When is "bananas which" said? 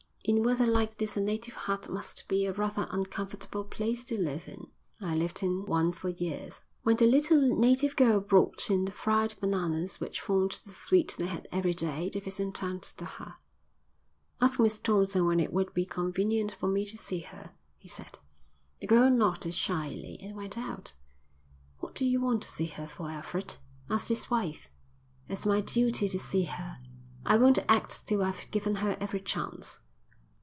9.41-10.21